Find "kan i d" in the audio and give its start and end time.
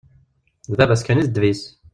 1.03-1.29